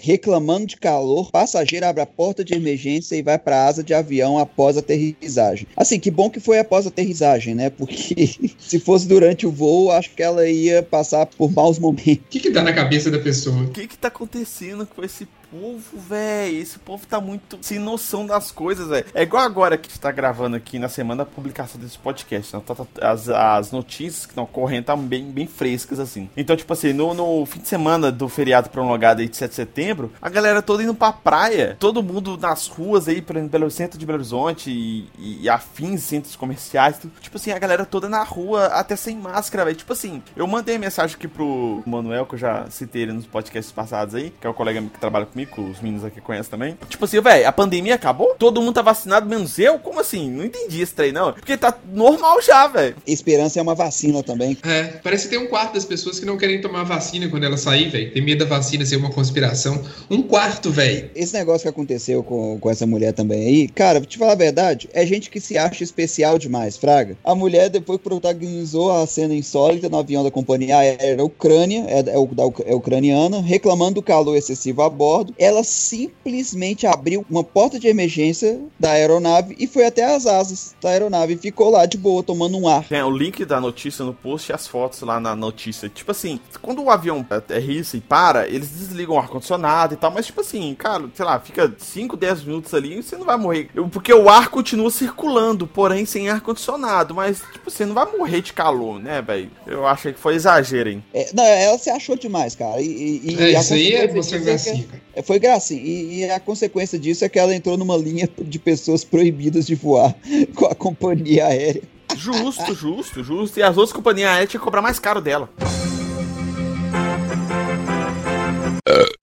Reclamando 0.07 0.67
de 0.67 0.77
calor, 0.77 1.33
passageiro 1.33 1.85
abre 1.85 2.01
a 2.01 2.07
porta 2.07 2.45
de 2.45 2.55
emergência 2.55 3.17
e 3.17 3.23
vai 3.23 3.37
para 3.37 3.57
a 3.57 3.67
asa 3.67 3.83
de 3.83 3.93
avião 3.93 4.39
após 4.39 4.77
a 4.77 4.79
aterrissagem. 4.79 5.67
Assim, 5.77 5.99
que 5.99 6.13
bom 6.13 6.31
que 6.31 6.39
foi 6.39 6.61
após 6.61 6.87
a 6.87 6.91
aterrissagem, 6.91 7.57
né? 7.57 7.71
Porque 7.71 8.29
se 8.57 8.79
fosse 8.79 9.09
durante 9.09 9.49
o 9.49 9.51
voo, 9.51 9.91
acho 9.91 10.11
que 10.11 10.23
ela 10.23 10.49
ia 10.49 10.81
passar 10.81 11.27
por 11.27 11.51
maus 11.53 11.81
momentos. 11.81 12.25
O 12.25 12.31
que 12.31 12.39
que 12.39 12.51
dá 12.51 12.63
na 12.63 12.73
cabeça 12.73 13.11
da 13.11 13.19
pessoa? 13.19 13.65
O 13.65 13.71
que 13.71 13.89
que 13.89 13.99
tá 13.99 14.07
acontecendo 14.07 14.87
com 14.87 15.03
esse 15.03 15.27
povo, 15.51 15.99
velho? 15.99 16.57
Esse 16.59 16.79
povo 16.79 17.07
tá 17.07 17.21
muito 17.21 17.59
sem 17.63 17.79
noção 17.79 18.27
das 18.27 18.51
coisas, 18.51 18.89
velho. 18.89 19.07
É 19.15 19.23
igual 19.23 19.43
agora 19.43 19.77
que 19.77 19.89
a 19.89 19.91
gente 19.91 20.01
tá 20.01 20.11
gravando 20.11 20.57
aqui 20.57 20.79
na 20.79 20.89
semana 20.89 21.25
da 21.25 21.31
publicação 21.31 21.81
desse 21.81 21.99
podcast. 21.99 22.55
Né? 22.55 22.63
Tá- 22.65 22.75
tá- 22.75 22.87
As, 23.11 23.29
as 23.29 23.73
notícias 23.73 24.27
que 24.27 24.33
estão 24.33 24.47
correndo 24.47 24.81
estão 24.83 24.99
bem, 24.99 25.25
bem 25.31 25.47
frescas, 25.47 25.99
assim. 25.99 26.29
Então, 26.37 26.57
tipo 26.57 26.73
assim, 26.73 26.93
no, 26.93 27.15
no 27.15 27.47
fim 27.47 27.61
de 27.61 27.69
semana 27.69 28.11
do 28.11 28.29
feriado 28.29 28.71
prolongado 28.71 29.21
aí 29.21 29.29
de 29.29 29.37
7 29.37 29.51
de 29.51 29.57
setembro, 29.57 30.13
a 30.21 30.29
galera 30.29 30.61
toda 30.63 30.83
indo 30.83 30.95
pra 30.95 31.13
praia. 31.13 31.77
Todo 31.79 32.03
mundo 32.03 32.37
nas 32.37 32.67
ruas 32.67 33.09
aí, 33.09 33.23
pelo, 33.23 33.71
centro 33.71 33.99
de 33.99 34.07
Belo 34.07 34.19
Horizonte 34.19 34.71
e, 34.71 35.09
e, 35.19 35.43
e 35.43 35.49
afins, 35.49 36.03
centros 36.03 36.37
comerciais. 36.37 36.99
Tipo 37.21 37.37
assim, 37.37 37.51
a 37.53 37.59
galera 37.59 37.85
toda 37.85 38.09
na 38.09 38.23
rua, 38.23 38.67
até 38.67 38.97
sem 38.97 39.17
máscara, 39.17 39.65
velho. 39.65 39.77
Tipo 39.77 39.93
assim, 39.93 40.23
eu 40.37 40.47
mandei 40.47 40.79
mensagem 40.79 41.17
aqui 41.17 41.29
pro 41.29 41.83
Manuel, 41.87 42.27
que 42.27 42.35
eu 42.35 42.39
já 42.39 42.69
citei 42.71 43.03
ele 43.03 43.13
nos 43.13 43.27
podcasts 43.27 43.73
passados 43.73 44.15
aí, 44.15 44.33
que 44.41 44.47
é 44.47 44.51
o 44.51 44.55
colega 44.55 44.81
que 44.83 44.99
trabalha 44.99 45.27
comigo, 45.37 45.51
que 45.55 45.61
os 45.61 45.81
meninos 45.81 46.05
aqui 46.05 46.21
conhecem 46.21 46.51
também. 46.51 46.77
Tipo 46.89 47.05
assim, 47.05 47.21
velho, 47.21 47.47
a 47.47 47.53
pandemia 47.53 47.95
acabou? 47.95 48.35
Todo 48.39 48.61
mundo 48.63 48.75
tá 48.75 48.83
vacinado, 48.83 49.29
menos 49.29 49.59
eu? 49.59 49.79
Como 49.79 50.01
assim? 50.01 50.31
Não 50.31 50.45
entendi 50.45 50.81
esse 50.81 50.95
trem, 50.95 51.13
não. 51.13 51.33
Porque 51.35 51.57
tá 51.57 51.77
normal 51.93 52.41
já, 52.41 52.67
velho. 52.67 52.97
Esperança 53.07 53.59
é 53.59 53.63
uma 53.63 53.75
vacina 53.75 54.23
também. 54.23 54.57
É, 54.65 54.85
parece 55.03 55.25
que 55.29 55.37
tem 55.37 55.39
um 55.39 55.49
quarto 55.49 55.75
das 55.75 55.85
pessoas 55.85 56.19
que 56.19 56.25
não 56.25 56.39
querem 56.39 56.61
tomar 56.61 56.85
vacina 56.85 57.29
quando 57.29 57.45
ela 57.45 57.57
sair, 57.59 57.91
velho. 57.91 58.13
Tem 58.13 58.23
medo 58.25 58.45
da 58.47 58.57
vacina 58.57 58.85
ser 58.87 58.97
uma 58.97 59.11
conspiração. 59.11 59.83
Um 60.11 60.23
quarto, 60.23 60.71
velho. 60.71 61.11
Esse 61.15 61.35
negócio 61.35 61.63
que 61.63 61.69
aconteceu 61.69 62.23
com, 62.23 62.59
com 62.59 62.71
essa 62.71 62.87
mulher 62.87 63.13
também 63.13 63.47
aí, 63.47 63.69
cara, 63.69 64.01
pra 64.01 64.09
te 64.09 64.17
falar 64.17 64.33
a 64.33 64.37
verdade, 64.37 64.89
é 64.95 65.05
gente 65.05 65.29
que 65.29 65.41
se 65.41 65.59
acha 65.59 65.85
especial 65.85 66.39
demais, 66.39 66.77
Fraga. 66.77 67.17
A 67.25 67.35
mulher 67.35 67.69
depois 67.69 68.01
protagonizou 68.01 68.91
a 68.93 69.07
cena 69.07 69.35
insólita 69.35 69.89
no 69.89 69.99
avião 69.99 70.25
da 70.25 70.31
companhia 70.31 70.79
aérea 70.79 71.25
Ucrânia, 71.25 71.85
é, 71.89 71.99
é, 72.11 72.19
Uc- 72.19 72.63
é 72.65 72.75
ucraniana, 72.75 73.41
reclamando 73.43 73.97
do 73.97 74.03
calor 74.03 74.37
excessivo 74.37 74.83
a 74.83 74.89
bordo. 74.91 75.26
Ela 75.39 75.63
simplesmente 75.65 76.87
abriu 76.87 77.25
uma 77.29 77.43
porta 77.45 77.79
de 77.79 77.87
emergência 77.89 78.61
da 78.79 78.93
aeronave 78.93 79.55
e 79.59 79.67
foi 79.67 79.87
até 79.87 80.15
as 80.15 80.27
asas 80.27 80.75
da 80.81 80.91
aeronave 80.91 81.35
e 81.35 81.39
ficou 81.39 81.71
lá 81.71 81.87
de 81.87 81.97
boa, 81.97 82.23
tomando 82.23 82.57
um 82.59 82.69
ar. 82.69 82.85
Tem 82.89 83.03
o 83.03 83.11
link 83.11 83.45
da 83.45 83.61
notícia 83.61 84.05
no 84.05 84.15
post 84.15 84.51
e 84.51 84.55
as 84.55 84.67
fotos 84.67 85.01
lá 85.03 85.19
na 85.21 85.35
notícia. 85.37 85.89
Tipo 85.89 86.11
assim, 86.11 86.41
quando 86.63 86.83
o 86.83 86.91
avião 86.91 87.25
aterrissa 87.29 87.97
e 87.97 88.01
para, 88.01 88.49
eles 88.49 88.69
desligam 88.71 89.17
o 89.17 89.19
ar-condicionado 89.19 89.95
e 89.95 89.97
tal, 89.97 90.11
mas 90.11 90.27
tipo 90.27 90.41
assim, 90.41 90.75
cara, 90.75 91.05
sei 91.15 91.25
lá, 91.25 91.39
fica 91.41 91.75
5, 91.79 92.17
10 92.17 92.45
minutos 92.45 92.73
ali 92.75 92.99
e 92.99 93.03
você 93.03 93.17
não 93.17 93.25
vai 93.25 93.37
morrer. 93.37 93.69
Porque 93.93 94.13
o 94.13 94.29
ar 94.29 94.49
continua 94.49 94.91
circulando, 94.91 95.67
porém 95.67 96.05
sem 96.07 96.29
ar-condicionado, 96.29 97.15
mas 97.15 97.41
tipo, 97.53 97.71
você 97.71 97.85
não 97.85 97.95
vai 97.95 98.07
morrer 98.17 98.41
de 98.41 98.53
calor, 98.53 98.99
né, 99.01 99.21
velho? 99.23 99.51
Eu 99.67 99.87
achei 99.87 100.13
que 100.13 100.19
foi 100.19 100.35
exagero, 100.35 100.89
hein? 100.91 101.05
É, 101.13 101.31
não, 101.35 101.45
ela 101.45 101.79
se 101.79 101.91
achou 101.91 102.17
demais, 102.17 102.55
cara. 102.55 102.81
E, 102.81 102.87
e- 102.87 103.31
e 103.35 103.43
É, 103.53 103.57
a 103.57 103.61
isso 103.61 103.75
aí 103.75 103.95
é 103.95 104.07
você 104.09 104.37
é 104.37 104.39
gracinha, 104.39 104.85
cara. 104.85 105.03
É, 105.17 105.23
Foi 105.23 105.39
gracinha. 105.39 105.81
E, 105.81 106.19
e 106.19 106.31
a 106.31 106.39
consequência 106.39 106.99
disso 106.99 107.25
é 107.25 107.29
que 107.29 107.39
ela 107.39 107.55
entrou 107.55 107.79
numa 107.79 107.97
linha 107.97 108.29
de 108.39 108.59
pessoas 108.59 109.03
proibidas 109.03 109.67
de 109.67 109.75
voar 109.75 110.15
com 110.55 110.67
a 110.67 110.75
companhia 110.75 111.47
aérea. 111.47 111.83
Justo, 112.15 112.75
justo, 112.75 113.25
justo. 113.25 113.59
E 113.59 113.63
as 113.63 113.77
outras 113.77 113.93
companhias 113.93 114.31
aéreas 114.31 114.51
tinham 114.51 114.61
que 114.61 114.65
cobrar 114.65 114.83
mais 114.83 114.99
caro 114.99 115.21
dela. 115.21 115.49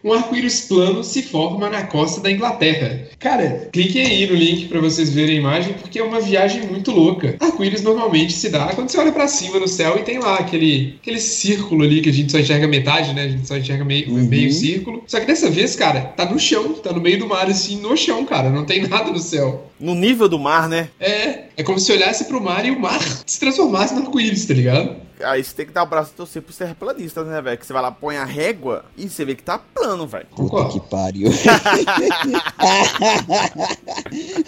Um 0.04 0.12
arco-íris 0.12 0.62
plano 0.62 1.04
se 1.04 1.22
forma 1.24 1.70
na 1.70 1.84
costa 1.84 2.20
da 2.20 2.30
Inglaterra. 2.30 3.08
Cara, 3.18 3.70
cliquem 3.72 4.06
aí 4.06 4.28
no 4.28 4.36
link 4.36 4.68
para 4.68 4.82
vocês 4.82 5.10
verem 5.10 5.38
a 5.38 5.40
imagem, 5.40 5.74
porque 5.74 6.00
é 6.00 6.04
uma 6.04 6.20
viagem 6.20 6.64
muito 6.68 6.92
louca. 6.92 7.36
Arco-íris 7.40 7.82
normalmente 7.82 8.34
se 8.34 8.50
dá 8.50 8.68
quando 8.68 8.90
você 8.90 8.98
olha 8.98 9.12
para 9.12 9.28
cima 9.28 9.60
no 9.60 9.68
céu 9.68 9.98
e 9.98 10.04
tem 10.04 10.20
lá 10.20 10.36
aquele, 10.36 10.98
aquele 11.02 11.20
círculo 11.20 11.84
ali 11.84 12.02
que 12.02 12.10
a 12.10 12.14
gente 12.14 12.32
só 12.32 12.40
enxerga 12.40 12.68
metade, 12.68 13.14
né? 13.14 13.24
A 13.24 13.30
gente 13.30 13.48
só 13.48 13.56
enxerga 13.56 13.86
meio, 13.86 14.10
uhum. 14.10 14.26
meio 14.26 14.52
círculo. 14.52 15.04
Só 15.08 15.20
que 15.20 15.26
dessa 15.26 15.50
vez, 15.50 15.76
cara, 15.76 16.02
tá 16.02 16.26
no 16.26 16.40
chão, 16.40 16.74
tá 16.74 16.92
no 16.92 17.00
meio 17.00 17.20
do 17.20 17.28
mar, 17.28 17.50
assim, 17.50 17.80
no 17.80 17.96
chão, 17.96 18.26
cara. 18.26 18.50
Não 18.50 18.66
tem 18.66 18.82
nada 18.88 19.10
no 19.10 19.20
céu. 19.20 19.70
No 19.80 19.96
nível 19.96 20.28
do 20.28 20.40
mar, 20.40 20.68
né? 20.68 20.90
É, 21.00 21.44
é 21.56 21.64
como 21.64 21.80
se 21.80 21.92
olhasse 21.92 22.26
pro 22.26 22.42
mar 22.42 22.66
e 22.66 22.72
o 22.72 22.80
mar 22.80 23.02
se 23.26 23.40
transformasse 23.40 23.94
no 23.94 24.02
arco-íris, 24.02 24.46
tá 24.46 24.54
ligado? 24.54 24.96
Aí 25.22 25.44
você 25.44 25.54
tem 25.56 25.66
que 25.66 25.72
dar 25.72 25.84
o 25.84 25.88
braço 25.88 26.12
a 26.14 26.18
torcer 26.18 26.42
pros 26.42 26.58
terraplanistas, 26.58 27.28
né, 27.28 27.42
velho? 27.42 27.58
Que 27.58 27.66
você 27.66 27.74
vai 27.74 27.82
lá, 27.82 27.92
põe 27.92 28.18
a 28.18 28.26
régua 28.26 28.86
e 28.98 29.10
você 29.10 29.26
vê 29.26 29.36
que 29.36 29.44
tá 29.44 29.58
plano, 29.58 30.08
velho. 30.08 30.28
Puta 30.36 30.70
que 30.70 30.80
pariu. 30.80 31.30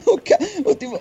o, 0.05 0.17
ca... 0.17 0.37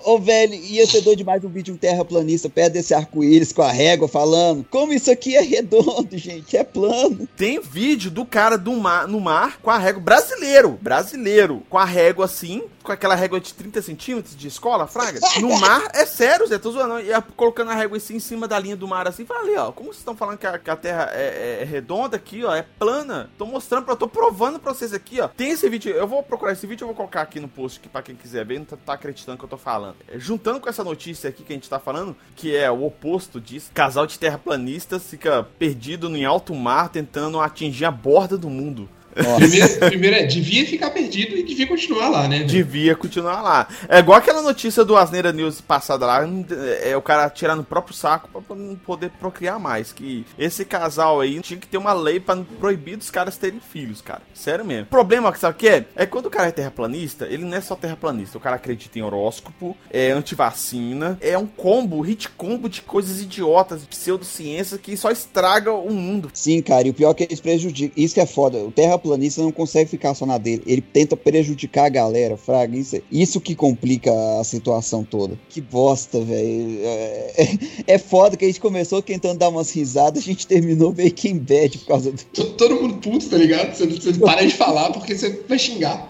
o, 0.05 0.19
velho, 0.19 0.53
ia 0.53 0.85
ser 0.85 1.01
doido 1.01 1.17
demais 1.19 1.43
um 1.43 1.49
vídeo 1.49 1.65
de 1.65 1.71
um 1.73 1.77
terraplanista 1.77 2.49
perto 2.49 2.73
desse 2.73 2.93
arco-íris 2.93 3.51
com 3.51 3.61
a 3.61 3.71
régua 3.71 4.07
falando 4.07 4.65
como 4.69 4.93
isso 4.93 5.09
aqui 5.11 5.35
é 5.35 5.41
redondo, 5.41 6.17
gente, 6.17 6.55
é 6.57 6.63
plano. 6.63 7.27
Tem 7.35 7.59
vídeo 7.59 8.11
do 8.11 8.25
cara 8.25 8.57
do 8.57 8.73
mar, 8.73 9.07
no 9.07 9.19
mar 9.19 9.59
com 9.61 9.69
a 9.69 9.77
régua 9.77 10.01
brasileiro, 10.01 10.77
brasileiro, 10.81 11.63
com 11.69 11.77
a 11.77 11.85
régua 11.85 12.25
assim, 12.25 12.63
com 12.85 12.91
aquela 12.91 13.15
régua 13.15 13.39
de 13.39 13.53
30 13.53 13.81
centímetros 13.81 14.35
de 14.35 14.47
escola, 14.47 14.87
fraga. 14.87 15.19
No 15.41 15.59
mar, 15.59 15.89
é 15.93 16.05
sério, 16.05 16.47
Zé, 16.47 16.57
tô 16.57 16.71
zoando. 16.71 16.99
E 16.99 17.09
colocando 17.35 17.71
a 17.71 17.75
régua 17.75 17.97
assim 17.97 18.15
em 18.15 18.19
cima 18.19 18.47
da 18.47 18.57
linha 18.59 18.75
do 18.75 18.87
mar 18.87 19.07
assim, 19.07 19.25
fala 19.25 19.41
ali, 19.41 19.55
ó, 19.57 19.71
como 19.71 19.87
vocês 19.87 19.99
estão 19.99 20.15
falando 20.15 20.37
que 20.37 20.47
a, 20.47 20.57
que 20.59 20.69
a 20.69 20.75
Terra 20.75 21.09
é, 21.13 21.23
é, 21.23 21.61
é, 21.61 21.65
redonda 21.65 22.15
aqui, 22.15 22.43
ó, 22.45 22.53
é 22.55 22.61
plana. 22.61 23.29
Tô 23.37 23.45
mostrando, 23.45 23.85
pra, 23.85 23.95
tô 23.95 24.07
provando 24.07 24.59
pra 24.59 24.73
vocês 24.73 24.93
aqui, 24.93 25.19
ó. 25.19 25.27
Tem 25.27 25.49
esse 25.49 25.67
vídeo, 25.67 25.91
eu 25.91 26.07
vou 26.07 26.21
procurar 26.21 26.53
esse 26.53 26.67
vídeo, 26.67 26.83
eu 26.83 26.87
vou 26.87 26.95
colocar 26.95 27.21
aqui 27.21 27.39
no 27.39 27.47
post 27.47 27.79
aqui 27.79 27.89
pra 27.89 28.01
quem 28.01 28.15
quiser 28.15 28.45
ver, 28.45 28.59
não 28.59 28.65
tá, 28.65 28.77
tá 28.77 28.93
acreditando 28.93 29.37
que 29.37 29.43
eu 29.43 29.49
tô 29.49 29.57
falando. 29.57 29.95
É, 30.07 30.19
juntando 30.19 30.59
com 30.59 30.69
essa 30.69 30.83
notícia 30.83 31.29
aqui 31.29 31.43
que 31.43 31.53
a 31.53 31.55
gente 31.55 31.69
tá 31.69 31.79
falando, 31.79 32.15
que 32.35 32.55
é 32.55 32.69
o 32.69 32.85
oposto 32.85 33.41
disso, 33.41 33.71
casal 33.73 34.05
de 34.05 34.19
terraplanistas 34.19 35.03
fica 35.03 35.43
perdido 35.57 36.15
em 36.15 36.25
alto 36.25 36.53
mar 36.53 36.89
tentando 36.89 37.39
atingir 37.39 37.85
a 37.85 37.91
borda 37.91 38.37
do 38.37 38.49
mundo. 38.49 38.89
Primeiro, 39.15 39.79
primeiro 39.79 40.15
é, 40.17 40.23
devia 40.23 40.65
ficar 40.65 40.89
perdido 40.89 41.35
e 41.35 41.43
devia 41.43 41.67
continuar 41.67 42.09
lá, 42.09 42.27
né? 42.27 42.43
Devia 42.43 42.95
continuar 42.95 43.41
lá. 43.41 43.67
É 43.87 43.99
igual 43.99 44.17
aquela 44.17 44.41
notícia 44.41 44.83
do 44.83 44.97
Asneira 44.97 45.31
News 45.31 45.61
passada 45.61 46.05
lá, 46.05 46.27
é 46.81 46.95
o 46.97 47.01
cara 47.01 47.29
tirar 47.29 47.55
no 47.55 47.63
próprio 47.63 47.95
saco 47.95 48.29
pra 48.41 48.55
não 48.55 48.75
poder 48.75 49.09
procriar 49.11 49.59
mais. 49.59 49.93
Que 49.93 50.25
esse 50.37 50.65
casal 50.65 51.21
aí 51.21 51.39
tinha 51.39 51.59
que 51.59 51.67
ter 51.67 51.77
uma 51.77 51.93
lei 51.93 52.19
pra 52.19 52.35
proibir 52.59 52.97
dos 52.97 53.09
caras 53.09 53.37
terem 53.37 53.59
filhos, 53.59 54.01
cara. 54.01 54.21
Sério 54.33 54.65
mesmo. 54.65 54.83
O 54.83 54.87
problema, 54.87 55.33
sabe 55.35 55.55
o 55.55 55.57
que 55.57 55.67
é? 55.67 55.85
É 55.95 56.05
quando 56.05 56.25
o 56.25 56.29
cara 56.29 56.49
é 56.49 56.51
terraplanista, 56.51 57.25
ele 57.25 57.45
não 57.45 57.57
é 57.57 57.61
só 57.61 57.75
terraplanista. 57.75 58.37
O 58.37 58.41
cara 58.41 58.57
acredita 58.57 58.99
em 58.99 59.01
horóscopo, 59.01 59.77
é 59.89 60.11
antivacina, 60.11 61.17
é 61.21 61.37
um 61.37 61.47
combo, 61.47 62.01
hit 62.01 62.29
combo 62.29 62.67
de 62.67 62.81
coisas 62.81 63.21
idiotas, 63.21 63.81
de 63.81 63.87
pseudociência 63.87 64.77
que 64.77 64.97
só 64.97 65.09
estraga 65.11 65.71
o 65.71 65.91
mundo. 65.93 66.29
Sim, 66.33 66.61
cara, 66.61 66.87
e 66.87 66.91
o 66.91 66.93
pior 66.93 67.11
é 67.11 67.13
que 67.13 67.23
eles 67.23 67.39
prejudicam. 67.39 67.93
Isso 67.95 68.13
que 68.13 68.19
é 68.19 68.25
foda. 68.25 68.57
O 68.57 68.71
terra 68.71 68.97
terraplanista 69.05 69.41
não 69.41 69.51
consegue 69.51 69.89
ficar 69.89 70.13
só 70.15 70.25
na 70.25 70.37
dele. 70.37 70.63
Ele 70.65 70.81
tenta 70.81 71.15
prejudicar 71.15 71.85
a 71.85 71.89
galera, 71.89 72.35
fraga. 72.35 72.75
Isso, 72.75 73.01
isso 73.11 73.39
que 73.39 73.55
complica 73.55 74.11
a 74.39 74.43
situação 74.43 75.03
toda. 75.03 75.39
Que 75.49 75.61
bosta, 75.61 76.19
velho. 76.19 76.79
É, 76.83 77.33
é, 77.37 77.57
é, 77.95 77.97
foda 77.97 78.35
que 78.35 78.43
a 78.43 78.47
gente 78.47 78.59
começou 78.59 79.01
tentando 79.01 79.37
dar 79.37 79.49
umas 79.49 79.71
risadas, 79.71 80.23
a 80.23 80.25
gente 80.25 80.47
terminou 80.47 80.93
meio 80.93 81.11
que 81.11 81.29
em 81.29 81.37
bad 81.37 81.77
por 81.77 81.87
causa 81.87 82.11
do. 82.11 82.23
Todo 82.23 82.81
mundo 82.81 82.95
puto, 82.95 83.29
tá 83.29 83.37
ligado? 83.37 83.75
Você, 83.75 83.85
você 83.85 84.13
para 84.19 84.45
de 84.45 84.53
falar 84.53 84.91
porque 84.91 85.15
você 85.15 85.43
vai 85.47 85.59
xingar. 85.59 86.09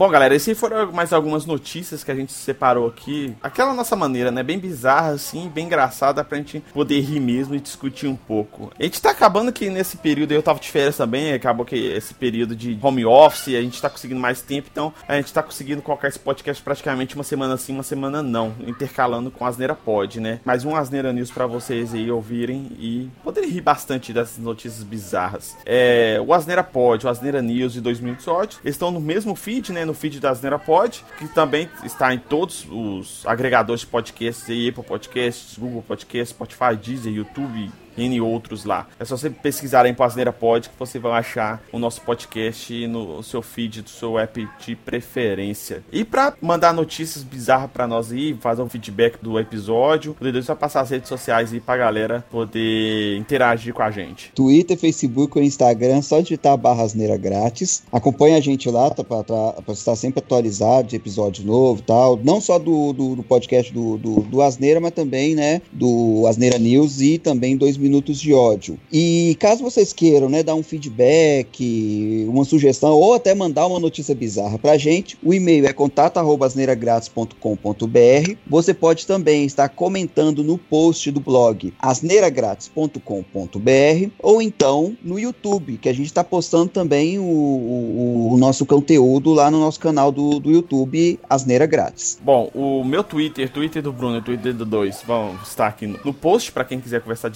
Bom, 0.00 0.08
galera, 0.08 0.34
essas 0.34 0.58
foram 0.58 0.90
mais 0.92 1.12
algumas 1.12 1.44
notícias 1.44 2.02
que 2.02 2.10
a 2.10 2.14
gente 2.14 2.32
separou 2.32 2.88
aqui. 2.88 3.36
Aquela 3.42 3.74
nossa 3.74 3.94
maneira, 3.94 4.30
né? 4.30 4.42
Bem 4.42 4.58
bizarra, 4.58 5.10
assim, 5.10 5.46
bem 5.50 5.66
engraçada 5.66 6.24
pra 6.24 6.38
gente 6.38 6.64
poder 6.72 7.00
rir 7.00 7.20
mesmo 7.20 7.54
e 7.54 7.60
discutir 7.60 8.06
um 8.06 8.16
pouco. 8.16 8.72
A 8.80 8.82
gente 8.82 8.98
tá 8.98 9.10
acabando 9.10 9.52
que 9.52 9.68
nesse 9.68 9.98
período, 9.98 10.32
eu 10.32 10.42
tava 10.42 10.58
de 10.58 10.70
férias 10.70 10.96
também, 10.96 11.34
acabou 11.34 11.66
que 11.66 11.76
esse 11.76 12.14
período 12.14 12.56
de 12.56 12.78
home 12.80 13.04
office, 13.04 13.48
a 13.48 13.60
gente 13.60 13.78
tá 13.78 13.90
conseguindo 13.90 14.18
mais 14.18 14.40
tempo, 14.40 14.70
então 14.72 14.90
a 15.06 15.16
gente 15.16 15.34
tá 15.34 15.42
conseguindo 15.42 15.82
colocar 15.82 16.08
esse 16.08 16.18
podcast 16.18 16.62
praticamente 16.62 17.14
uma 17.14 17.22
semana 17.22 17.58
sim, 17.58 17.74
uma 17.74 17.82
semana 17.82 18.22
não, 18.22 18.54
intercalando 18.66 19.30
com 19.30 19.44
Asneira 19.44 19.74
Pod, 19.74 20.18
né? 20.18 20.40
Mais 20.46 20.64
um 20.64 20.74
Asneira 20.74 21.12
News 21.12 21.30
pra 21.30 21.46
vocês 21.46 21.92
aí 21.92 22.10
ouvirem 22.10 22.72
e 22.80 23.10
poderem 23.22 23.50
rir 23.50 23.60
bastante 23.60 24.14
dessas 24.14 24.38
notícias 24.38 24.82
bizarras. 24.82 25.58
É, 25.66 26.18
o 26.26 26.32
Asneira 26.32 26.64
Pod, 26.64 27.04
o 27.04 27.10
Asneira 27.10 27.42
News 27.42 27.74
de 27.74 27.82
2018, 27.82 28.60
eles 28.64 28.76
estão 28.76 28.90
no 28.90 28.98
mesmo 28.98 29.36
feed, 29.36 29.72
né? 29.72 29.89
No 29.90 29.94
feed 29.94 30.20
da 30.20 30.30
Asneira 30.30 30.58
Pod, 30.58 31.04
que 31.18 31.26
também 31.26 31.68
está 31.84 32.14
em 32.14 32.18
todos 32.18 32.64
os 32.70 33.26
agregadores 33.26 33.80
de 33.80 33.88
podcasts, 33.88 34.44
Apple 34.44 34.84
Podcasts, 34.84 35.58
Google 35.58 35.82
Podcasts, 35.82 36.30
Spotify, 36.30 36.76
Deezer, 36.80 37.12
YouTube, 37.12 37.70
N 37.96 38.20
outros 38.20 38.64
lá. 38.64 38.86
É 38.98 39.04
só 39.04 39.16
você 39.16 39.30
pesquisar 39.30 39.86
em 39.86 39.94
Asneira 39.98 40.32
Pod 40.32 40.68
que 40.68 40.78
você 40.78 40.98
vai 40.98 41.12
achar 41.12 41.62
o 41.72 41.78
nosso 41.78 42.00
podcast 42.02 42.86
no 42.86 43.22
seu 43.22 43.42
feed 43.42 43.82
do 43.82 43.90
seu 43.90 44.18
app 44.18 44.48
de 44.64 44.74
preferência. 44.74 45.82
E 45.92 46.04
para 46.04 46.34
mandar 46.40 46.72
notícias 46.72 47.22
bizarras 47.22 47.70
para 47.70 47.86
nós 47.86 48.10
aí, 48.10 48.34
fazer 48.40 48.62
um 48.62 48.68
feedback 48.68 49.18
do 49.22 49.38
episódio, 49.38 50.16
o 50.20 50.42
só 50.42 50.54
passar 50.54 50.80
as 50.80 50.90
redes 50.90 51.08
sociais 51.08 51.52
aí 51.52 51.60
pra 51.60 51.76
galera 51.76 52.24
poder 52.30 53.16
interagir 53.16 53.74
com 53.74 53.82
a 53.82 53.90
gente. 53.90 54.32
Twitter, 54.34 54.76
Facebook 54.76 55.36
ou 55.36 55.44
Instagram, 55.44 56.00
só 56.02 56.20
digitar 56.20 56.56
barra 56.56 56.82
asneira 56.82 57.16
grátis. 57.16 57.82
Acompanha 57.92 58.38
a 58.38 58.40
gente 58.40 58.70
lá 58.70 58.90
tá, 58.90 59.04
pra 59.04 59.72
estar 59.72 59.96
sempre 59.96 60.20
atualizado 60.20 60.88
de 60.88 60.96
episódio 60.96 61.44
novo 61.44 61.82
tal. 61.82 62.18
Não 62.22 62.40
só 62.40 62.58
do, 62.58 62.92
do, 62.92 63.16
do 63.16 63.22
podcast 63.22 63.72
do, 63.72 63.98
do, 63.98 64.20
do 64.22 64.42
Asneira, 64.42 64.80
mas 64.80 64.92
também, 64.92 65.34
né, 65.34 65.60
do 65.72 66.24
Asneira 66.26 66.58
News 66.58 67.00
e 67.00 67.18
também 67.18 67.56
dois 67.56 67.76
minutos 67.90 68.20
de 68.20 68.32
ódio. 68.32 68.78
E 68.92 69.36
caso 69.40 69.64
vocês 69.64 69.92
queiram, 69.92 70.28
né, 70.28 70.44
dar 70.44 70.54
um 70.54 70.62
feedback, 70.62 72.24
uma 72.28 72.44
sugestão 72.44 72.92
ou 72.92 73.14
até 73.14 73.34
mandar 73.34 73.66
uma 73.66 73.80
notícia 73.80 74.14
bizarra 74.14 74.58
pra 74.58 74.78
gente, 74.78 75.18
o 75.22 75.34
e-mail 75.34 75.66
é 75.66 75.72
contato@asneiragratis.com.br. 75.72 78.34
Você 78.46 78.72
pode 78.72 79.06
também 79.06 79.44
estar 79.44 79.68
comentando 79.68 80.44
no 80.44 80.56
post 80.56 81.10
do 81.10 81.20
blog 81.20 81.74
asneiragratis.com.br 81.80 84.10
ou 84.18 84.40
então 84.40 84.96
no 85.02 85.18
YouTube, 85.18 85.78
que 85.78 85.88
a 85.88 85.92
gente 85.92 86.06
está 86.06 86.22
postando 86.22 86.68
também 86.68 87.18
o, 87.18 87.22
o, 87.22 88.34
o, 88.34 88.36
nosso 88.36 88.64
conteúdo 88.64 89.32
lá 89.32 89.50
no 89.50 89.58
nosso 89.58 89.80
canal 89.80 90.12
do, 90.12 90.38
do 90.38 90.50
YouTube 90.50 91.18
Asneira 91.28 91.66
Grátis. 91.66 92.18
Bom, 92.22 92.50
o 92.54 92.84
meu 92.84 93.02
Twitter, 93.02 93.50
Twitter 93.50 93.82
do 93.82 93.92
Bruno 93.92 94.18
e 94.18 94.22
Twitter 94.22 94.54
do 94.54 94.64
2 94.64 95.02
vão 95.06 95.34
estar 95.42 95.66
aqui 95.66 95.86
no 95.86 96.14
post 96.14 96.52
para 96.52 96.64
quem 96.64 96.80
quiser 96.80 97.00
conversar 97.00 97.28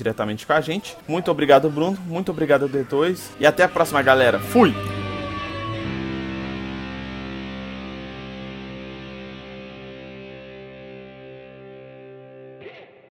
com 0.43 0.55
a 0.55 0.61
gente. 0.61 0.97
Muito 1.07 1.31
obrigado, 1.31 1.69
Bruno. 1.69 1.99
Muito 2.07 2.33
obrigado, 2.33 2.69
D2. 2.69 3.21
E 3.39 3.47
até 3.47 3.63
a 3.63 3.69
próxima, 3.69 4.01
galera. 4.03 4.39
Fui! 4.39 4.75